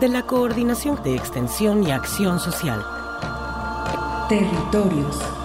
[0.00, 2.84] de la Coordinación de Extensión y Acción Social.
[4.28, 5.43] Territorios.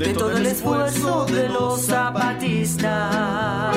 [0.00, 3.76] De todo el esfuerzo de los zapatistas.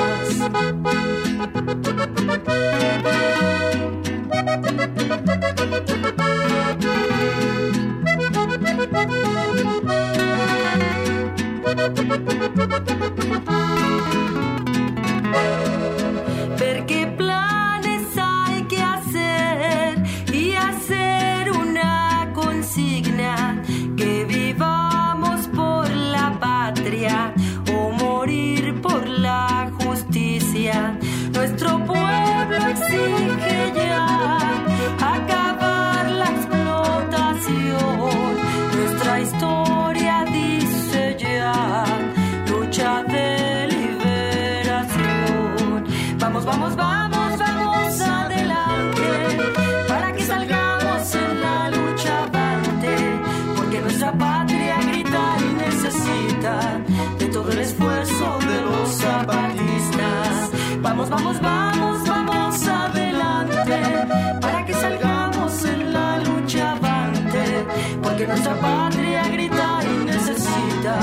[61.24, 67.64] Vamos, vamos, vamos, adelante para que salgamos en la lucha avante,
[68.02, 70.98] porque nuestra patria grita y necesita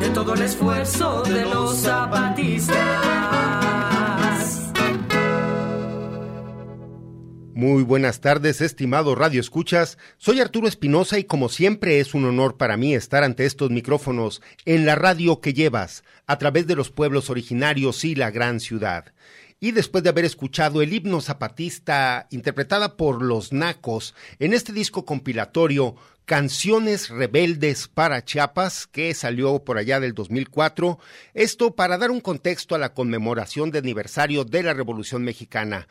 [0.00, 3.30] de todo el esfuerzo de los zapatistas.
[7.54, 9.98] Muy buenas tardes, estimado Radio Escuchas.
[10.16, 14.42] Soy Arturo Espinosa y como siempre es un honor para mí estar ante estos micrófonos
[14.64, 19.12] en la radio que llevas a través de los pueblos originarios y la gran ciudad.
[19.60, 25.04] Y después de haber escuchado el himno zapatista interpretada por los Nacos en este disco
[25.04, 30.98] compilatorio Canciones Rebeldes para Chiapas, que salió por allá del 2004,
[31.34, 35.88] esto para dar un contexto a la conmemoración de aniversario de la Revolución Mexicana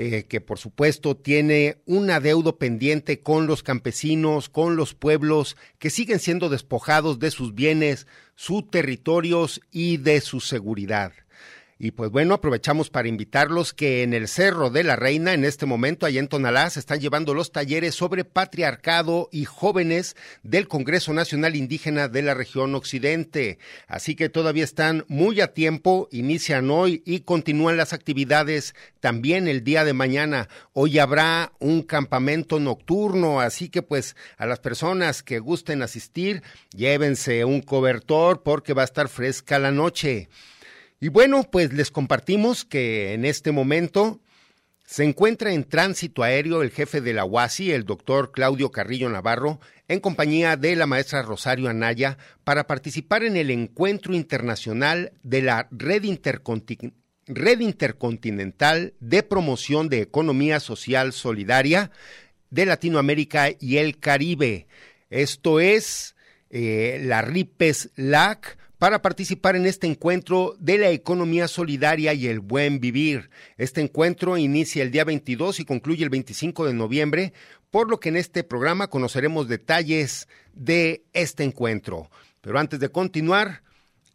[0.00, 5.90] eh, que por supuesto tiene un adeudo pendiente con los campesinos, con los pueblos que
[5.90, 11.12] siguen siendo despojados de sus bienes, sus territorios y de su seguridad.
[11.80, 15.64] Y pues bueno, aprovechamos para invitarlos que en el Cerro de la Reina, en este
[15.64, 21.12] momento, allá en Tonalá, se están llevando los talleres sobre patriarcado y jóvenes del Congreso
[21.12, 23.60] Nacional Indígena de la región Occidente.
[23.86, 29.62] Así que todavía están muy a tiempo, inician hoy y continúan las actividades también el
[29.62, 30.48] día de mañana.
[30.72, 36.42] Hoy habrá un campamento nocturno, así que pues a las personas que gusten asistir,
[36.74, 40.28] llévense un cobertor porque va a estar fresca la noche.
[41.00, 44.20] Y bueno, pues les compartimos que en este momento
[44.90, 49.60] Se encuentra en tránsito aéreo el jefe de la UASI, el doctor Claudio Carrillo Navarro,
[49.86, 55.68] en compañía de la maestra Rosario Anaya, para participar en el encuentro internacional de la
[55.70, 56.04] Red,
[57.26, 61.90] Red Intercontinental de Promoción de Economía Social Solidaria
[62.48, 64.68] de Latinoamérica y el Caribe.
[65.10, 66.16] Esto es
[66.48, 72.80] eh, la RIPES-LAC para participar en este encuentro de la economía solidaria y el buen
[72.80, 73.30] vivir.
[73.56, 77.32] Este encuentro inicia el día 22 y concluye el 25 de noviembre,
[77.70, 82.10] por lo que en este programa conoceremos detalles de este encuentro.
[82.40, 83.62] Pero antes de continuar,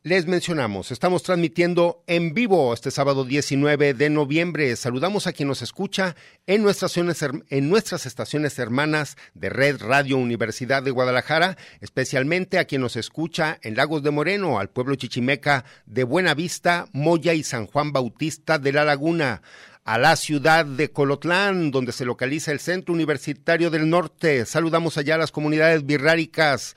[0.05, 4.75] les mencionamos, estamos transmitiendo en vivo este sábado 19 de noviembre.
[4.75, 10.83] Saludamos a quien nos escucha en nuestras, en nuestras estaciones hermanas de Red Radio Universidad
[10.83, 16.03] de Guadalajara, especialmente a quien nos escucha en Lagos de Moreno, al pueblo chichimeca de
[16.03, 19.41] Buenavista, Moya y San Juan Bautista de la Laguna
[19.85, 24.45] a la ciudad de Colotlán, donde se localiza el Centro Universitario del Norte.
[24.45, 26.75] Saludamos allá a las comunidades birráricas,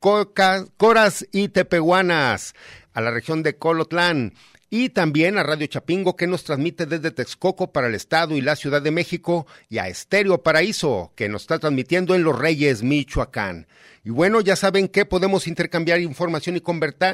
[0.00, 2.54] Coras y Tepehuanas,
[2.94, 4.32] a la región de Colotlán
[4.70, 8.56] y también a Radio Chapingo que nos transmite desde Texcoco para el Estado y la
[8.56, 13.66] Ciudad de México y a Estéreo Paraíso que nos está transmitiendo en Los Reyes, Michoacán.
[14.02, 16.62] Y bueno, ya saben que podemos intercambiar información y,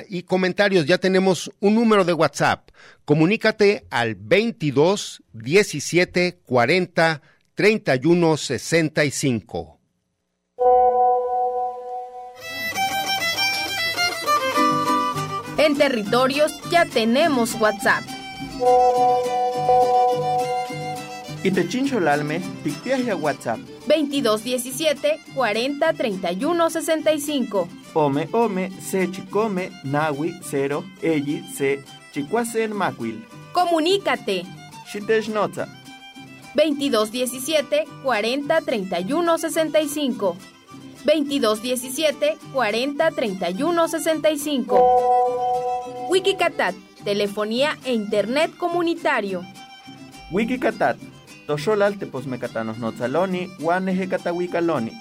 [0.09, 0.87] y comentarios.
[0.87, 2.69] Ya tenemos un número de WhatsApp.
[3.05, 7.23] Comunícate al 22 17 40
[7.57, 9.76] 31 65.
[15.67, 18.05] En territorios ya tenemos WhatsApp.
[21.43, 22.41] Y te chincho el alme,
[23.11, 23.59] a WhatsApp.
[23.89, 27.69] 2217 40 31 65.
[27.95, 31.83] Ome, ome, se chicome, nawi, cero, elli, se,
[32.13, 33.27] chicuasen macuil.
[33.53, 34.45] Comunícate.
[34.87, 35.67] Shitesh nota.
[36.55, 40.37] 2217 40 31 65.
[41.07, 44.81] 2217 40 31 65.
[46.11, 46.75] Wikicatat,
[47.05, 49.45] telefonía e internet comunitario.
[50.33, 50.97] Wikicatat,
[51.47, 54.93] toxolal teposmecatanos notzaloni, guaneje catahuicaloni.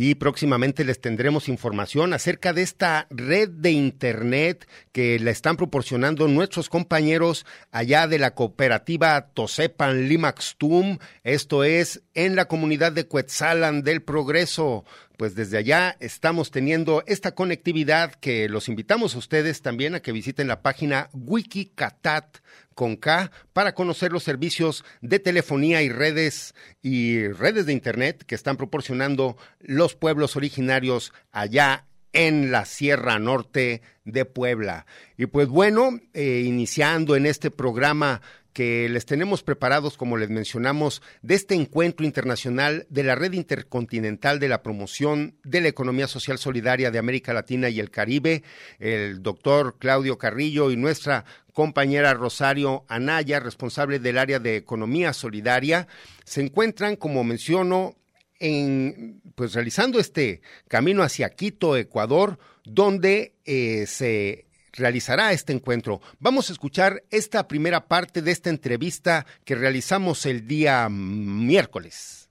[0.00, 6.28] Y próximamente les tendremos información acerca de esta red de Internet que la están proporcionando
[6.28, 13.82] nuestros compañeros allá de la cooperativa Tosepan Limaxtum, esto es en la comunidad de Cuetzalan
[13.82, 14.84] del Progreso.
[15.16, 20.12] Pues desde allá estamos teniendo esta conectividad que los invitamos a ustedes también a que
[20.12, 22.38] visiten la página Wikicatat
[22.78, 28.36] con K para conocer los servicios de telefonía y redes y redes de internet que
[28.36, 34.86] están proporcionando los pueblos originarios allá en la Sierra Norte de Puebla.
[35.16, 38.22] Y pues bueno, eh, iniciando en este programa
[38.52, 44.40] que les tenemos preparados, como les mencionamos, de este encuentro internacional de la Red Intercontinental
[44.40, 48.42] de la Promoción de la Economía Social Solidaria de América Latina y el Caribe,
[48.80, 51.24] el doctor Claudio Carrillo y nuestra
[51.58, 55.88] compañera Rosario Anaya, responsable del área de Economía Solidaria,
[56.24, 57.96] se encuentran, como menciono,
[58.38, 66.00] en, pues realizando este camino hacia Quito, Ecuador, donde eh, se realizará este encuentro.
[66.20, 72.28] Vamos a escuchar esta primera parte de esta entrevista que realizamos el día miércoles.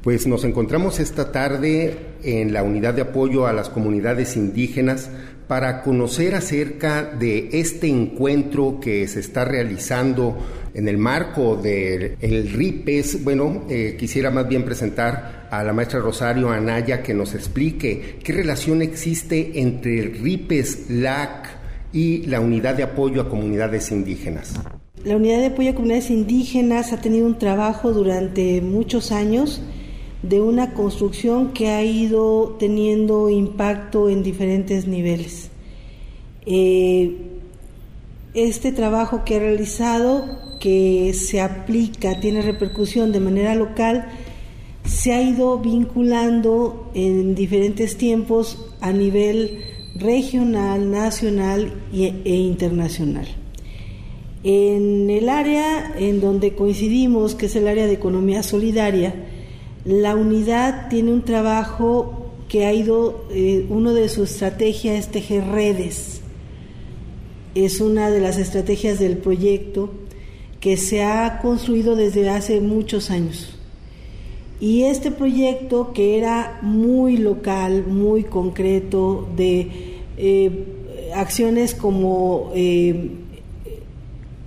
[0.00, 5.10] Pues nos encontramos esta tarde en la unidad de apoyo a las comunidades indígenas
[5.50, 10.38] para conocer acerca de este encuentro que se está realizando
[10.74, 13.24] en el marco del RIPES.
[13.24, 18.32] Bueno, eh, quisiera más bien presentar a la maestra Rosario Anaya que nos explique qué
[18.32, 21.48] relación existe entre el RIPES LAC
[21.92, 24.54] y la unidad de apoyo a comunidades indígenas.
[25.04, 29.60] La unidad de apoyo a comunidades indígenas ha tenido un trabajo durante muchos años
[30.22, 35.50] de una construcción que ha ido teniendo impacto en diferentes niveles.
[36.46, 37.16] Eh,
[38.34, 40.24] este trabajo que ha realizado,
[40.60, 44.06] que se aplica, tiene repercusión de manera local,
[44.84, 49.58] se ha ido vinculando en diferentes tiempos a nivel
[49.96, 53.26] regional, nacional e internacional.
[54.42, 59.14] En el área en donde coincidimos, que es el área de economía solidaria,
[59.84, 65.46] la unidad tiene un trabajo que ha ido, eh, uno de sus estrategias es tejer
[65.46, 66.20] redes.
[67.54, 69.90] Es una de las estrategias del proyecto
[70.60, 73.56] que se ha construido desde hace muchos años.
[74.60, 79.68] Y este proyecto que era muy local, muy concreto, de
[80.18, 80.64] eh,
[81.14, 83.10] acciones como eh,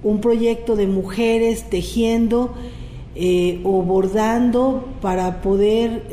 [0.03, 2.53] un proyecto de mujeres tejiendo
[3.15, 6.07] eh, o bordando para poder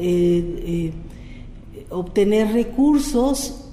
[1.91, 3.73] obtener recursos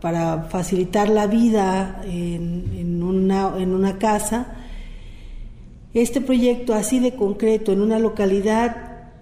[0.00, 4.56] para facilitar la vida en, una, casa.
[5.94, 9.12] Este proyecto así de concreto en una localidad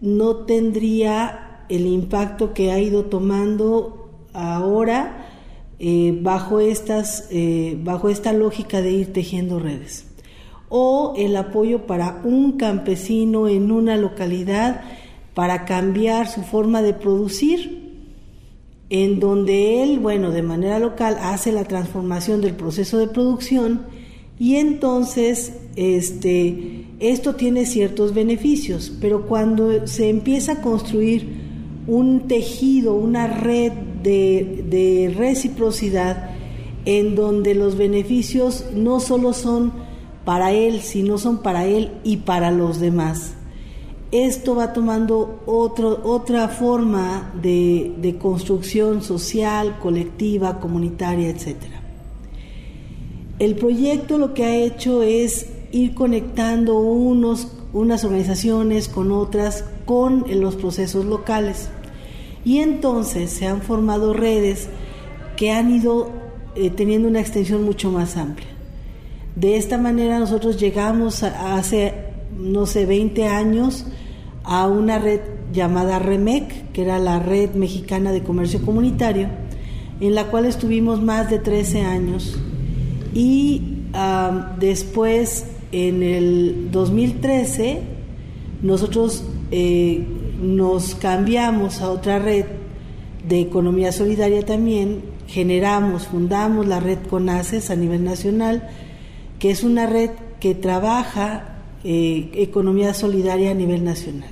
[0.00, 5.26] no tendría el impacto que ha ido tomando ahora
[5.78, 6.08] eh,
[7.30, 10.06] eh, bajo esta lógica de ir tejiendo redes.
[10.68, 14.82] O el apoyo para un campesino en una localidad
[15.34, 17.82] para cambiar su forma de producir,
[18.90, 23.82] en donde él, bueno, de manera local hace la transformación del proceso de producción
[24.38, 31.44] y entonces este, esto tiene ciertos beneficios, pero cuando se empieza a construir
[31.86, 36.30] un tejido, una red de, reciprocidad
[36.84, 39.72] en donde los beneficios no solo son
[40.24, 43.34] para él, sino son para él y para los demás.
[44.10, 51.56] Esto va tomando otra forma de, de, construcción social, colectiva, comunitaria, etc.
[53.40, 60.24] El proyecto lo que ha hecho es ir conectando unos, unas organizaciones con otras con
[60.40, 61.68] los procesos locales.
[62.44, 64.68] Y entonces se han formado redes
[65.36, 66.10] que han ido
[66.54, 68.53] eh, teniendo una extensión mucho más amplia.
[69.36, 71.94] De esta manera nosotros llegamos hace,
[72.38, 73.86] no sé, 20 años
[74.44, 75.20] a una red
[75.52, 79.28] llamada REMEC, que era la Red Mexicana de Comercio Comunitario,
[80.00, 82.38] en la cual estuvimos más de 13 años.
[83.14, 83.62] Y
[84.58, 87.80] después, en el 2013,
[88.62, 90.04] nosotros eh,
[90.40, 92.44] nos cambiamos a otra red
[93.28, 98.68] de economía solidaria también, generamos, fundamos la red CONACES a nivel nacional,
[99.38, 100.10] que es una red
[100.40, 104.30] que trabaja eh, economía solidaria a nivel nacional.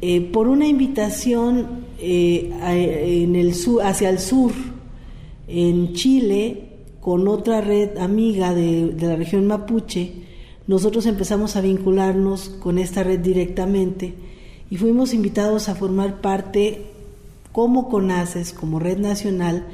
[0.00, 2.50] Eh, por una invitación eh,
[3.22, 4.52] en el sur, hacia el sur,
[5.48, 6.68] en Chile,
[7.00, 10.12] con otra red amiga de la región mapuche,
[10.66, 14.14] nosotros empezamos a vincularnos con esta red directamente
[14.70, 16.82] y fuimos invitados a formar parte
[17.52, 19.66] como CONACES, como red nacional,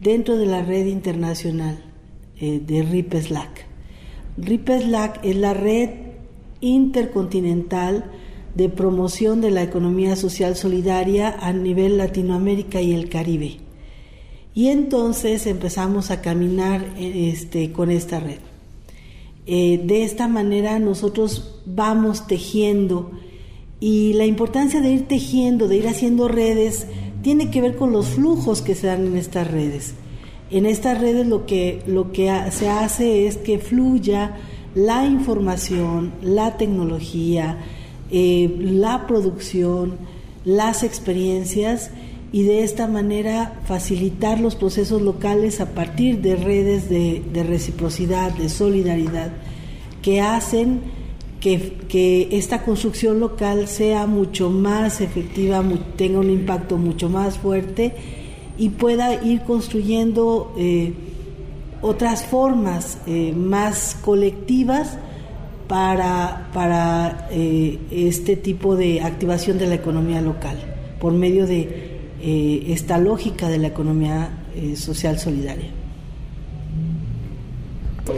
[0.00, 1.85] dentro de la red internacional
[2.40, 3.66] eh, de RIPESLAC.
[4.38, 5.90] RIPESLAC es la red
[6.60, 8.10] intercontinental
[8.54, 13.58] de promoción de la economía social solidaria a nivel Latinoamérica y el Caribe.
[14.54, 18.38] Y entonces empezamos a caminar este, con esta red.
[19.46, 23.12] Eh, de esta manera nosotros vamos tejiendo
[23.78, 26.86] y la importancia de ir tejiendo, de ir haciendo redes,
[27.22, 29.94] tiene que ver con los flujos que se dan en estas redes.
[30.50, 34.36] En estas redes lo que, lo que se hace es que fluya
[34.74, 37.58] la información, la tecnología,
[38.10, 39.96] eh, la producción,
[40.44, 41.90] las experiencias
[42.30, 48.48] y de esta manera facilitar los procesos locales a partir de redes de, reciprocidad, de
[48.48, 49.32] solidaridad,
[50.02, 50.82] que hacen
[51.40, 55.64] que, esta construcción local sea mucho más efectiva,
[55.96, 57.94] tenga un impacto mucho más fuerte
[58.58, 60.92] y pueda ir construyendo eh,
[61.82, 64.98] otras formas eh, más colectivas
[65.68, 70.56] para, para eh, este tipo de activación de la economía local
[71.00, 74.30] por medio de esta lógica de la economía
[74.74, 75.70] social solidaria.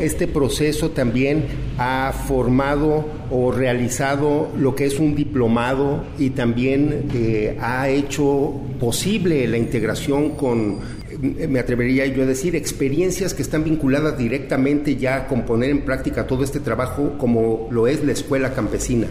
[0.00, 1.46] Este proceso también
[1.78, 9.48] ha formado o realizado lo que es un diplomado y también eh, ha hecho posible
[9.48, 10.78] la integración con,
[11.20, 16.26] me atrevería yo a decir, experiencias que están vinculadas directamente ya con poner en práctica
[16.26, 19.08] todo este trabajo como lo es la escuela campesina.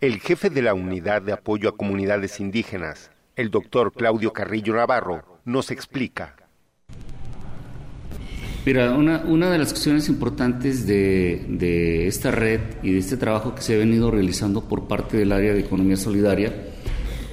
[0.00, 5.24] El jefe de la Unidad de Apoyo a Comunidades Indígenas, el doctor Claudio Carrillo Navarro
[5.44, 6.36] nos explica.
[8.64, 13.56] Mira, una, una de las cuestiones importantes de, de, esta red y de este trabajo
[13.56, 16.54] que se ha venido realizando por parte del área de economía solidaria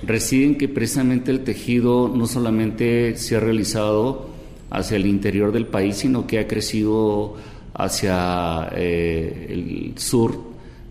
[0.02, 4.30] reside en que precisamente el tejido no solamente se ha realizado
[4.72, 7.36] hacia el interior del país, sino que ha crecido
[7.76, 10.36] hacia eh, el sur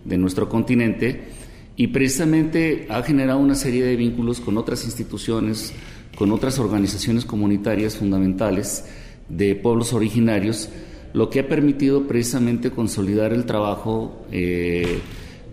[0.04, 1.30] de nuestro continente
[1.74, 5.72] y precisamente ha generado una serie de vínculos con otras instituciones,
[6.16, 8.84] con otras organizaciones comunitarias fundamentales
[9.28, 10.68] de pueblos originarios,
[11.12, 14.98] lo que ha permitido precisamente consolidar el trabajo eh,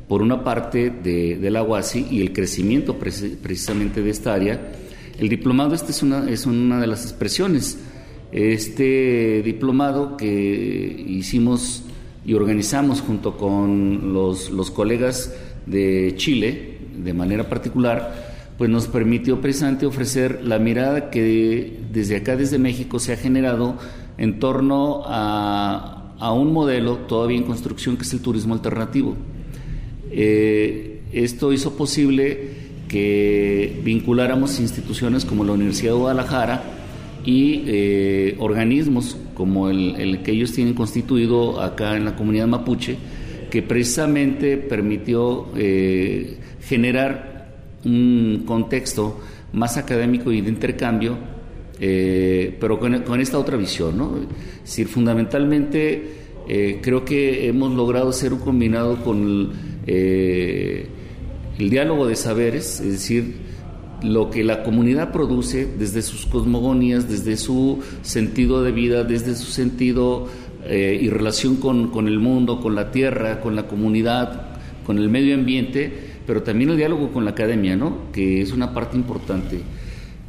[0.07, 4.71] por una parte de, la UASI y el crecimiento precisamente de esta área
[5.17, 7.79] El diplomado este es una, es una de las expresiones.
[8.31, 11.83] Este diplomado que hicimos
[12.25, 15.33] y organizamos junto con los, los colegas
[15.65, 22.35] de Chile, de manera particular, pues nos permitió precisamente ofrecer la mirada que desde acá,
[22.35, 23.77] desde México, se ha generado
[24.17, 25.91] en torno a,
[26.33, 29.15] un modelo todavía en construcción que es el turismo alternativo.
[30.11, 36.63] Eh, esto hizo posible que vinculáramos instituciones como la Universidad de Guadalajara
[37.25, 42.97] y eh, organismos como el, el, que ellos tienen constituido acá en la comunidad mapuche,
[43.51, 47.34] que precisamente permitió eh, generar
[47.85, 49.19] un contexto
[49.53, 51.17] más académico y de intercambio,
[51.79, 53.97] eh, pero con, esta otra visión.
[53.97, 54.17] ¿no?
[54.63, 56.03] Es decir, fundamentalmente
[56.47, 59.51] eh, creo que hemos logrado hacer un combinado con
[59.85, 60.87] el,
[61.57, 63.45] el diálogo de saberes, es decir,
[64.03, 69.51] lo que la comunidad produce desde sus cosmogonías, desde su sentido de vida, desde su
[69.51, 70.27] sentido
[70.65, 75.09] eh, y relación con, con, el mundo, con la tierra, con la comunidad, con el
[75.09, 78.11] medio ambiente, pero también el diálogo con la academia, ¿no?
[78.11, 79.61] que es una parte importante.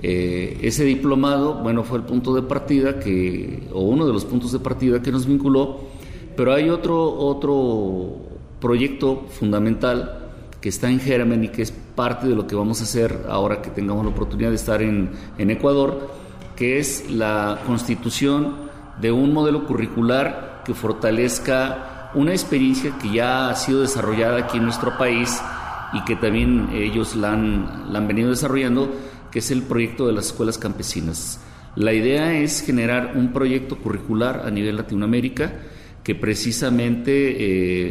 [0.03, 4.53] Eh, ese diplomado, bueno, fue el punto de partida que, o uno de los puntos
[4.53, 5.81] de partida que nos vinculó,
[6.37, 8.17] pero hay otro, otro
[8.61, 12.85] proyecto fundamental que está en Germen y que es parte de lo que vamos a
[12.85, 16.11] hacer ahora que tengamos la oportunidad de estar en, en Ecuador,
[16.57, 18.67] que es la constitución
[19.01, 24.65] de un modelo curricular que fortalezca una experiencia que ya ha sido desarrollada aquí en
[24.65, 25.41] nuestro país
[25.93, 28.95] y que también ellos la han, han venido desarrollando,
[29.31, 31.41] que es el proyecto de las escuelas campesinas.
[31.77, 35.53] La idea es generar un proyecto curricular a nivel Latinoamérica
[36.03, 37.11] que precisamente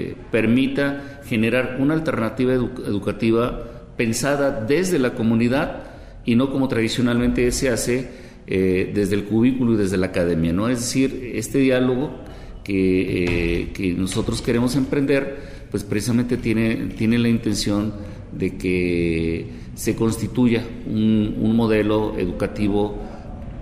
[0.10, 3.64] eh, permita generar una alternativa edu educativa
[3.98, 5.84] pensada desde la comunidad
[6.25, 8.10] y no como tradicionalmente se hace
[8.48, 10.54] eh, desde el cubículo y desde la academia.
[10.54, 10.70] ¿no?
[10.70, 12.22] Es decir, este diálogo
[12.64, 17.94] que, eh, que nosotros queremos emprender, pues precisamente tiene, tiene la intención
[18.32, 22.96] de que se constituya un, un modelo educativo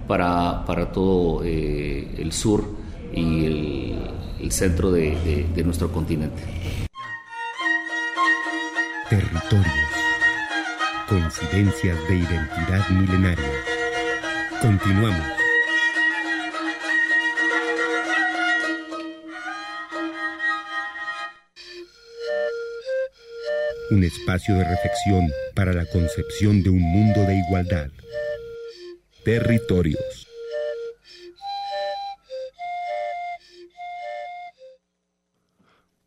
[0.07, 2.65] para, para todo eh, el sur
[3.15, 6.43] y el, centro de, de nuestro continente.
[9.09, 9.65] Territorios.
[11.09, 13.49] Coincidencias de identidad milenaria.
[14.61, 15.42] Continuamos.
[23.93, 27.91] Un espacio de reflexión para la concepción de un mundo de igualdad.
[29.23, 30.27] Territorios.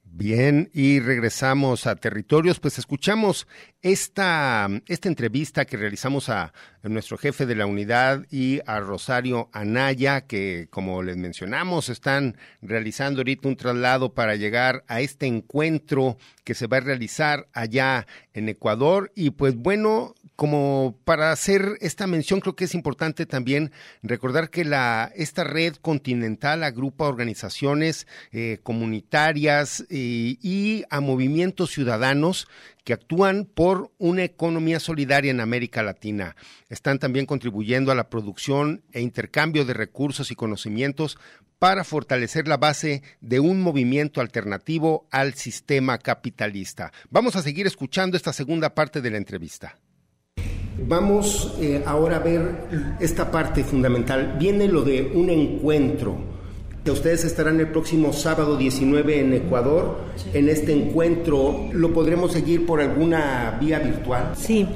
[0.03, 3.46] Bien, y regresamos a territorios, pues escuchamos
[3.92, 10.20] esta, esta entrevista que realizamos a, nuestro jefe de la unidad y a Rosario Anaya,
[10.20, 16.55] que como les mencionamos, están realizando ahorita un traslado para llegar a este encuentro que
[16.55, 19.11] se va a realizar allá en Ecuador.
[19.16, 23.72] Y pues bueno, como para hacer esta mención, creo que es importante también
[24.03, 32.46] recordar que la, esta red continental agrupa organizaciones eh, comunitarias eh, y a movimientos ciudadanos
[32.87, 36.37] que actúan por una economía solidaria en América Latina.
[36.68, 41.18] Están también contribuyendo a la producción e intercambio de recursos y conocimientos
[41.59, 46.92] para fortalecer la base de un movimiento alternativo al sistema capitalista.
[47.11, 49.81] Vamos a seguir escuchando esta segunda parte de la entrevista.
[50.79, 54.37] Vamos eh, ahora a ver esta parte fundamental.
[54.38, 56.36] Viene lo de un encuentro.
[56.87, 59.99] Que ustedes estarán el próximo sábado 19 en Ecuador.
[60.14, 60.31] Sí.
[60.33, 64.33] En este encuentro, ¿lo podremos seguir por alguna vía virtual?
[64.37, 64.66] Sí.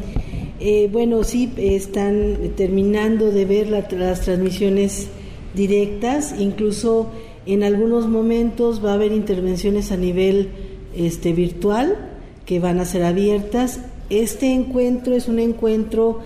[0.58, 5.06] Eh, bueno, sí, están terminando de ver la, las transmisiones
[5.54, 6.34] directas.
[6.36, 7.12] Incluso
[7.46, 10.48] en algunos momentos va a haber intervenciones a nivel
[10.96, 11.96] este, virtual
[12.44, 16.18] que van a ser abiertas este encuentro es un encuentro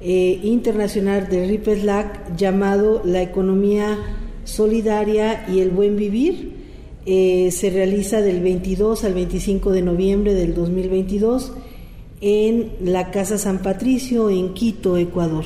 [0.00, 3.98] eh, internacional de RIPESLAC llamado La Economía
[4.46, 6.54] Solidaria y el Buen Vivir.
[7.04, 11.52] Eh, se realiza del 22 al 25 de noviembre del 2022
[12.20, 15.44] en la Casa San Patricio en Quito, Ecuador.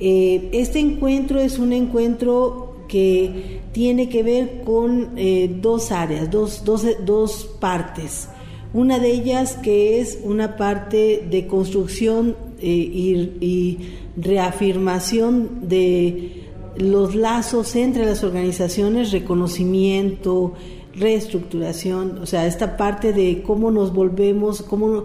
[0.00, 6.64] Eh, este encuentro es un encuentro que tiene que ver con eh, dos áreas, dos,
[6.64, 8.28] dos, dos partes.
[8.74, 13.78] Una de ellas que es una parte de construcción y, y,
[14.16, 16.47] reafirmación de
[16.78, 20.54] los lazos entre las organizaciones, reconocimiento,
[20.94, 25.04] reestructuración, o sea, esta parte de cómo nos volvemos, cómo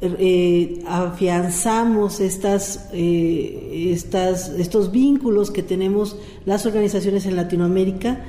[0.00, 8.20] eh, afianzamos estas, eh, estas, estos vínculos que tenemos las organizaciones en Latinoamérica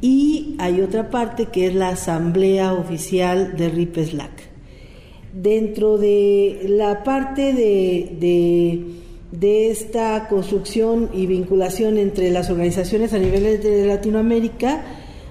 [0.00, 4.30] y hay otra parte que es la asamblea oficial de RIPESLAC.
[5.32, 8.84] Dentro de la parte de, de,
[9.32, 14.82] de, esta construcción y vinculación entre las organizaciones a nivel de Latinoamérica,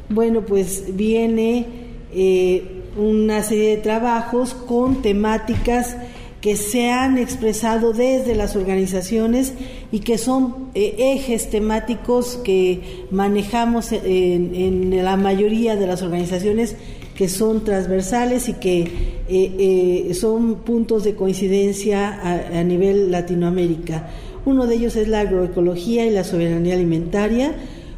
[0.10, 1.66] bueno, pues viene
[2.14, 5.96] eh, una serie de trabajos con temáticas
[6.42, 9.54] que se han expresado desde las organizaciones
[9.92, 16.76] y que son eh, ejes temáticos que manejamos en, la mayoría de las organizaciones
[17.16, 24.10] que son transversales y que eh, eh, son puntos de coincidencia a, nivel Latinoamérica.
[24.46, 27.56] Uno de ellos es la agroecología y la soberanía alimentaria,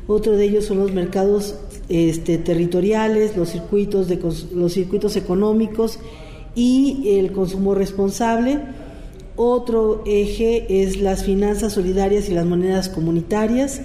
[0.08, 1.56] otro de ellos son los mercados
[1.88, 4.19] este, territoriales, los circuitos, de,
[4.54, 5.99] los circuitos económicos
[6.56, 8.60] y el consumo responsable.
[9.36, 13.82] Otro eje es las finanzas solidarias y las monedas comunitarias.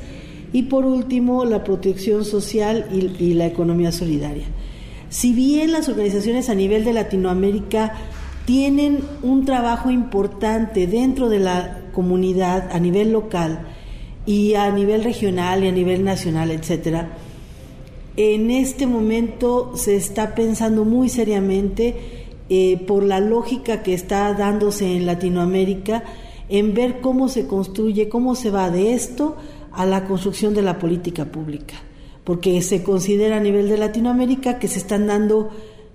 [0.53, 4.47] Y por último, la protección social y la economía solidaria.
[5.11, 7.94] Si bien las organizaciones a nivel de Latinoamérica
[8.44, 13.66] tienen un trabajo importante dentro de la comunidad a nivel local
[14.27, 17.11] y a nivel regional y a nivel nacional, etcétera,
[18.16, 21.94] en este momento se está pensando muy seriamente
[22.51, 26.03] eh, por la lógica que está dándose en Latinoamérica
[26.49, 29.37] en ver cómo se construye, cómo se va de esto
[29.73, 31.75] a la construcción de la política pública,
[32.29, 35.49] porque se considera a nivel de Latinoamérica que se están dando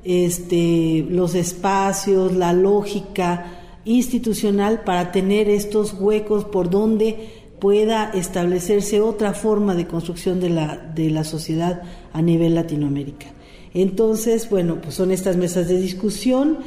[0.04, 3.52] este, los espacios, la lógica
[3.86, 10.76] institucional para tener estos huecos por donde pueda establecerse otra forma de construcción de la,
[10.76, 13.28] de la sociedad a nivel Latinoamérica.
[13.76, 16.58] Entonces, bueno, pues son estas mesas de discusión.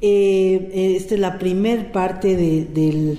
[0.00, 3.18] Eh, esta es la primer parte del,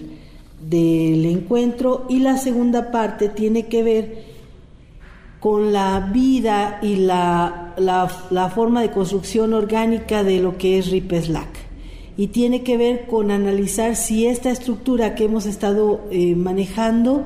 [0.67, 4.32] del encuentro y la segunda parte tiene que ver
[5.43, 10.89] con la vida y la, la, la forma de construcción orgánica de lo que es
[10.89, 11.49] RIPESLAC.
[12.15, 17.25] Y tiene que ver con analizar si esta estructura que hemos estado eh, manejando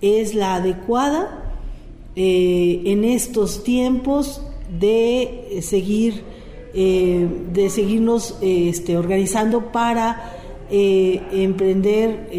[0.00, 1.50] es la adecuada
[2.14, 4.40] eh, en estos tiempos
[4.78, 6.22] de seguir
[6.74, 10.36] eh, de seguirnos este, organizando para
[10.70, 12.30] emprender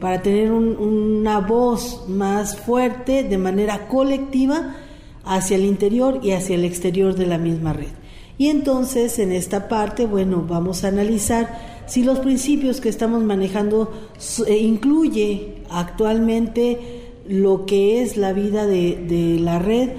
[0.00, 4.76] para tener una voz más fuerte de manera colectiva
[5.24, 7.88] hacia el interior y hacia el exterior de la misma red.
[8.38, 13.92] Y entonces en esta parte, bueno, vamos a analizar si los principios que estamos manejando
[14.46, 16.78] eh, incluye actualmente
[17.28, 19.90] lo que es la vida de, la red,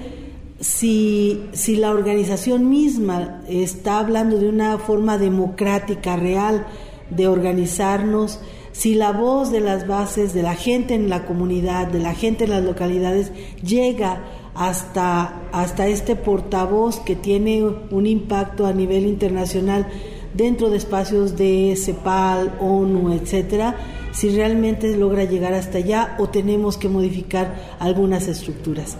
[0.58, 6.66] si, si la organización misma está hablando de una forma democrática, real,
[7.10, 8.40] de organizarnos,
[8.72, 12.44] si la voz de las bases, de la gente en la comunidad, de la gente
[12.44, 19.86] en las localidades, llega hasta, hasta este portavoz que tiene un impacto a nivel internacional
[20.34, 23.76] dentro de espacios de CEPAL, ONU, etcétera,
[24.12, 28.96] si realmente logra llegar hasta allá o tenemos que modificar algunas estructuras.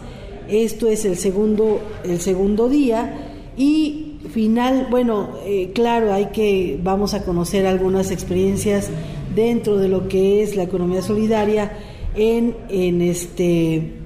[0.48, 7.14] Esto es el segundo, el segundo día y final, bueno, eh, claro, hay que, vamos
[7.14, 8.90] a conocer algunas experiencias
[9.35, 11.72] dentro de lo que es la economía solidaria
[12.14, 14.00] en, en este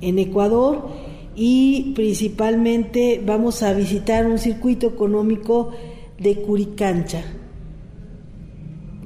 [0.00, 0.88] en Ecuador
[1.36, 5.70] y principalmente vamos a visitar un circuito económico
[6.18, 7.22] de Curicancha.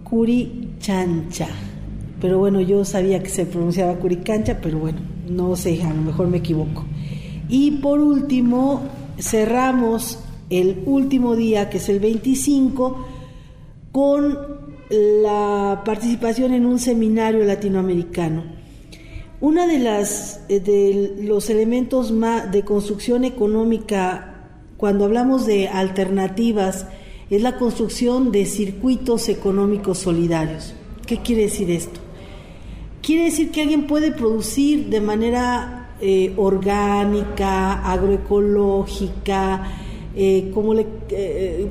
[0.03, 1.49] Curichancha.
[2.21, 6.29] Pero bueno, yo sabía que se pronunciaba Curicancha, pero bueno, no sé, a lo mejor
[6.29, 6.85] me equivoco.
[7.49, 8.83] Y por último,
[9.19, 10.19] cerramos
[10.61, 13.07] el último día, que es el 25,
[13.93, 14.39] con
[14.91, 18.65] la participación en un seminario latinoamericano
[19.45, 19.77] una de
[20.49, 22.15] eh, de los elementos
[22.51, 26.87] de construcción económica cuando hablamos de alternativas
[27.29, 30.75] es la construcción de circuitos económicos solidarios.
[31.07, 32.01] ¿Qué quiere decir esto?
[33.03, 39.71] Quiere decir que alguien puede producir de manera eh, orgánica, agroecológica,
[40.17, 40.75] eh, como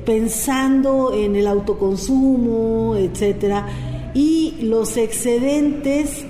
[0.04, 3.66] pensando en el autoconsumo, etcétera,
[4.14, 6.24] y los excedentes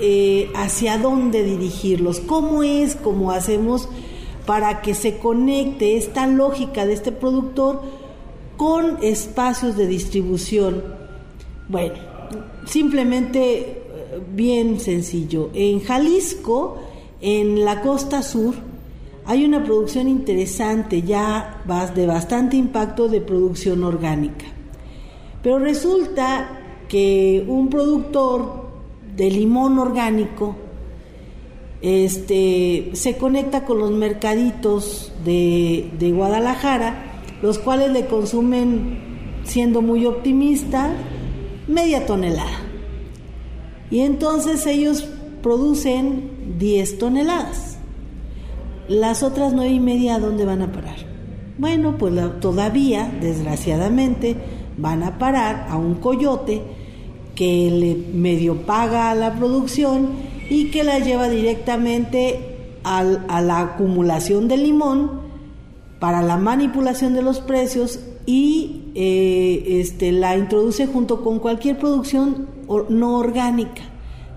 [0.00, 3.88] eh, hacia dónde dirigirlos, cómo es, cómo hacemos
[4.46, 7.82] para que se conecte esta lógica de este productor
[8.56, 10.84] con espacios de distribución.
[11.68, 11.96] Bueno,
[12.64, 13.76] simplemente eh,
[14.32, 15.50] bien sencillo.
[15.52, 16.78] En Jalisco,
[17.20, 18.54] en la costa sur,
[19.28, 21.62] hay una producción interesante, ya
[21.94, 24.46] de bastante impacto de producción orgánica.
[25.42, 28.70] Pero resulta que un productor
[29.14, 30.56] de limón orgánico
[31.82, 40.06] este, se conecta con los mercaditos de, de Guadalajara, los cuales le consumen, siendo muy
[40.06, 40.90] optimista,
[41.66, 42.62] media tonelada.
[43.90, 45.06] Y entonces ellos
[45.42, 47.67] producen 10 toneladas.
[48.88, 50.96] Las otras nueve y media, dónde van a parar?
[51.58, 54.36] Bueno, pues todavía, desgraciadamente,
[54.76, 56.62] van a parar a un coyote
[57.34, 60.08] que le medio paga a la producción
[60.48, 63.02] y que la lleva directamente a
[63.42, 65.20] la acumulación de limón
[65.98, 72.48] para la manipulación de los precios y eh, este, la introduce junto con cualquier producción
[72.88, 73.82] no orgánica.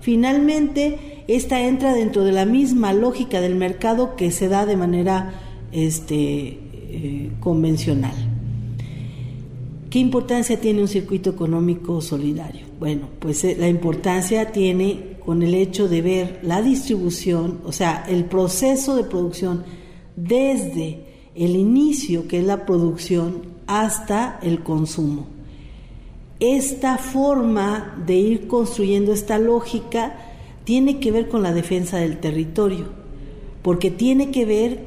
[0.00, 5.32] Finalmente, esta entra dentro de la misma lógica del mercado que se da de manera
[5.72, 6.58] este,
[6.94, 8.14] eh, convencional.
[9.90, 12.66] ¿Qué importancia tiene un circuito económico solidario?
[12.78, 18.04] Bueno, pues eh, la importancia tiene con el hecho de ver la distribución, o sea,
[18.08, 19.64] el proceso de producción
[20.16, 21.04] desde
[21.34, 25.26] el inicio, que es la producción, hasta el consumo.
[26.40, 30.31] Esta forma de ir construyendo esta lógica
[30.64, 32.86] tiene que ver con la defensa del territorio,
[33.62, 34.80] porque tiene que ver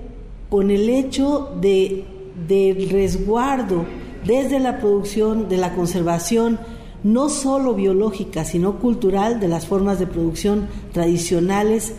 [0.49, 2.05] con el hecho de,
[2.47, 3.85] del resguardo
[4.25, 6.59] desde la producción, de la conservación,
[7.03, 11.93] no solo biológica, sino cultural de las formas de producción tradicionales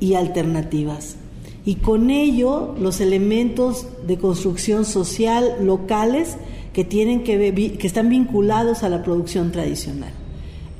[0.00, 1.16] y alternativas
[1.64, 6.36] y con ello los elementos de construcción social locales
[6.72, 10.12] que tienen que que están vinculados a la producción tradicional.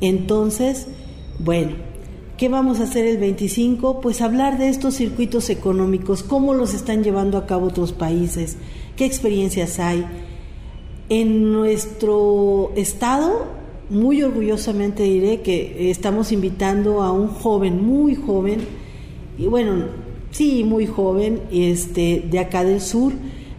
[0.00, 0.87] Entonces,
[1.38, 1.72] bueno,
[2.40, 4.00] ¿qué vamos a hacer el 25?
[4.00, 8.57] Pues hablar de estos circuitos económicos, cómo los están llevando a cabo otros países,
[8.96, 10.07] qué experiencias hay.
[11.11, 13.46] En nuestro estado,
[13.90, 18.61] muy orgullosamente diré que estamos invitando a un joven, muy joven,
[19.37, 19.85] y bueno,
[20.31, 23.12] sí, muy joven, este, de acá del sur,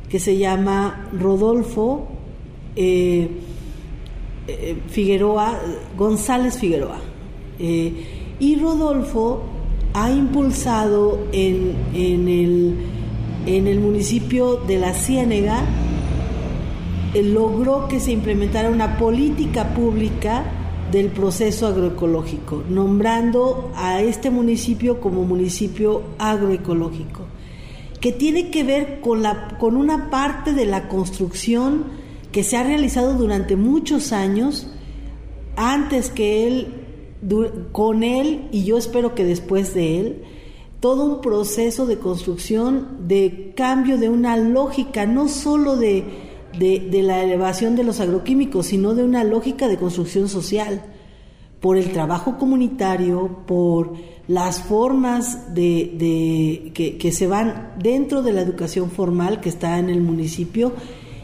[0.09, 2.07] que se llama Rodolfo
[2.75, 3.29] eh,
[4.47, 5.61] eh, Figueroa,
[5.95, 6.99] González Figueroa.
[7.59, 9.43] Eh, y Rodolfo
[9.93, 12.75] ha impulsado en, en, el,
[13.45, 15.63] en el municipio de La Ciénega,
[17.13, 20.43] logró que se implementara una política pública
[20.91, 27.25] del proceso agroecológico, nombrando a este municipio como municipio agroecológico,
[27.99, 31.83] que tiene que ver con, la, con una parte de la construcción
[32.31, 34.67] que se ha realizado durante muchos años,
[35.55, 36.80] antes que él,
[37.71, 40.23] con él, y yo espero que después de él,
[40.79, 46.05] todo un proceso de construcción, de cambio de una lógica, no solo de
[46.57, 50.83] de, la elevación de los agroquímicos, sino de una lógica de construcción social,
[51.59, 53.93] por el trabajo comunitario, por
[54.27, 59.89] las formas de, que, que, se van dentro de la educación formal que está en
[59.89, 60.73] el municipio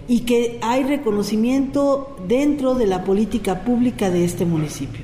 [0.08, 5.02] y que hay reconocimiento dentro de la política pública de este municipio.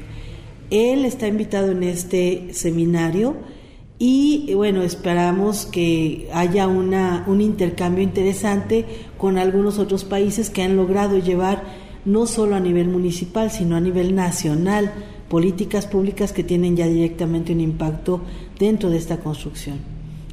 [0.74, 3.36] Él está invitado en este seminario
[4.00, 8.84] y bueno, esperamos que haya una, un intercambio interesante
[9.20, 11.62] con algunos otros países que han logrado llevar
[12.06, 14.92] no solo a nivel municipal, sino a nivel nacional,
[15.30, 18.22] políticas públicas que tienen ya directamente un impacto
[18.58, 19.78] dentro de esta construcción.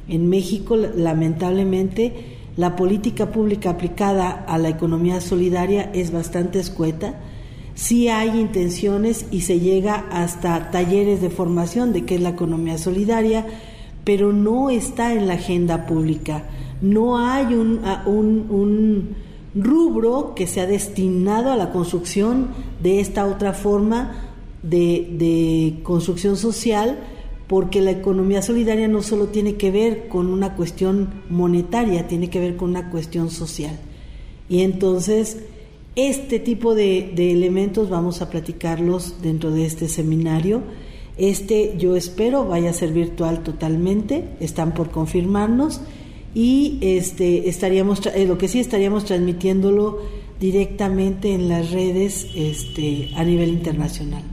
[0.07, 7.13] En México, lamentablemente, la política pública aplicada a la economía solidaria es bastante escueta.
[7.81, 12.77] Sí hay intenciones y se llega hasta talleres de formación de qué es la economía
[12.77, 13.47] solidaria,
[14.03, 16.43] pero no está en la agenda pública
[16.81, 22.47] no hay un, un, rubro que sea destinado a la construcción
[22.81, 24.31] de esta otra forma
[24.63, 26.99] de, construcción social,
[27.47, 32.39] porque la economía solidaria no solo tiene que ver con una cuestión monetaria, tiene que
[32.39, 33.77] ver con una cuestión social.
[34.47, 35.39] Y entonces,
[35.95, 40.63] este tipo de, elementos vamos a platicarlos dentro de este seminario.
[41.17, 45.81] Este yo espero vaya a ser virtual totalmente, están por confirmarnos
[46.33, 49.99] y este estaríamos eh, lo que sí estaríamos transmitiéndolo
[50.39, 54.23] directamente en las redes este, a nivel internacional.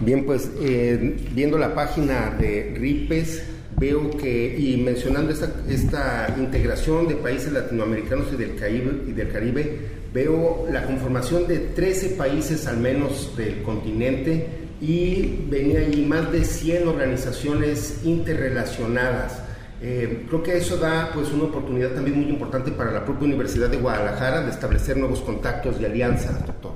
[0.00, 7.08] Bien, pues eh, viendo la página de RIPES, veo que, y mencionando esta, esta integración
[7.08, 9.78] de países latinoamericanos y del, Caribe, y del Caribe,
[10.12, 14.46] veo la conformación de 13 países al menos del continente
[14.80, 19.42] y venía allí más de 100 organizaciones interrelacionadas.
[19.82, 23.68] Eh, creo que eso da pues una oportunidad también muy importante para la propia Universidad
[23.68, 26.72] de Guadalajara de establecer nuevos contactos y alianzas, doctor.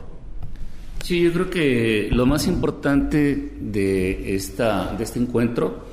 [1.02, 5.87] Sí, yo creo que lo más importante de, esta, de este encuentro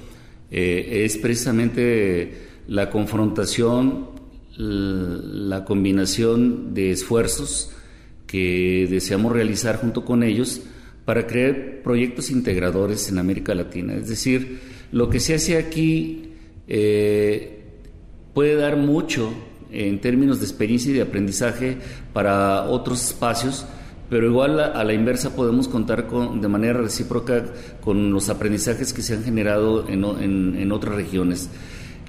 [0.58, 2.32] eh, es precisamente
[2.70, 4.08] la confrontación,
[4.56, 7.72] la combinación de esfuerzos
[8.26, 10.62] que deseamos realizar junto con ellos
[11.04, 13.96] para crear proyectos integradores en América Latina.
[13.96, 14.62] Es decir,
[14.94, 16.30] lo que se hace aquí
[16.70, 17.60] eh,
[18.34, 19.34] puede dar mucho
[19.74, 21.80] en términos de experiencia y de aprendizaje
[22.14, 23.66] para otros espacios,
[24.10, 27.44] pero igual a, la inversa podemos contar con, de manera recíproca
[27.82, 30.04] con los aprendizajes que se han generado en,
[30.58, 31.50] en, otras regiones.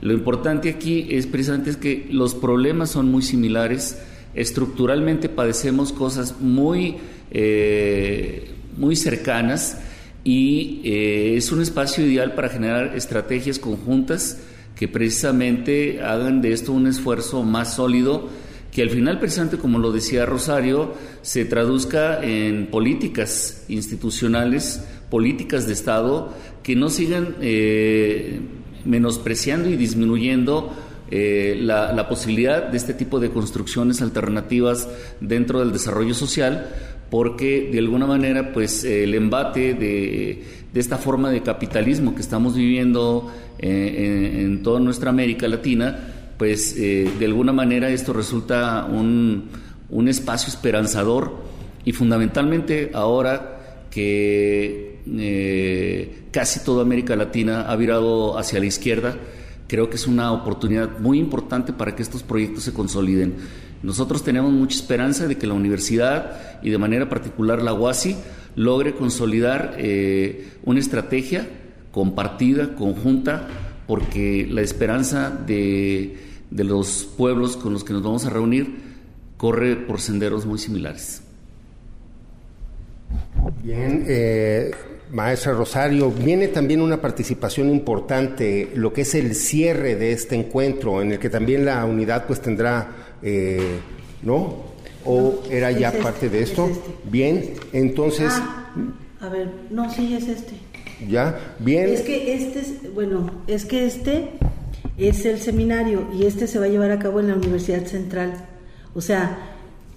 [0.02, 3.98] Lo importante aquí es precisamente que los problemas son muy similares,
[4.34, 6.96] estructuralmente padecemos cosas muy,
[7.30, 9.80] eh, muy cercanas
[10.22, 14.38] y eh, es un espacio ideal para generar estrategias conjuntas
[14.74, 18.28] que precisamente hagan de esto un esfuerzo más sólido
[18.76, 25.72] que al final, precisamente como lo decía Rosario, se traduzca en políticas institucionales, políticas de
[25.72, 28.38] Estado, que no sigan eh,
[28.84, 30.74] menospreciando y disminuyendo
[31.10, 34.90] eh, la, posibilidad de este tipo de construcciones alternativas
[35.22, 36.68] dentro del desarrollo social,
[37.08, 43.32] porque de alguna manera pues el embate de, esta forma de capitalismo que estamos viviendo
[43.58, 49.48] eh, en, en toda nuestra América Latina, pues eh, de alguna manera esto resulta un,
[49.90, 51.32] un, espacio esperanzador
[51.84, 59.16] y fundamentalmente ahora que eh, casi toda América Latina ha virado hacia la izquierda,
[59.68, 63.36] creo que es una oportunidad muy importante para que estos proyectos se consoliden.
[63.82, 68.16] Nosotros tenemos mucha esperanza de que la universidad y de manera particular la UASI
[68.56, 71.48] logre consolidar eh, una estrategia
[71.92, 73.48] compartida, conjunta,
[73.86, 78.76] porque la esperanza de de los pueblos con los que nos vamos a reunir
[79.36, 81.22] corre por senderos muy similares.
[83.62, 84.70] Bien, eh,
[85.10, 91.02] maestra Rosario, viene también una participación importante, lo que es el cierre de este encuentro,
[91.02, 92.88] en el que también la unidad pues tendrá,
[93.22, 93.78] eh,
[94.22, 94.76] ¿no?
[95.04, 96.66] ¿O era ya este, parte de esto?
[96.66, 96.90] Este.
[97.04, 98.32] Bien, entonces...
[98.32, 98.72] Ah,
[99.20, 100.54] a ver, no, sí, es este.
[101.08, 101.56] ¿Ya?
[101.58, 101.88] Bien.
[101.88, 104.30] Es que este, es, bueno, es que este
[104.96, 108.46] es el seminario y este se va a llevar a cabo en la Universidad Central.
[108.94, 109.38] O sea,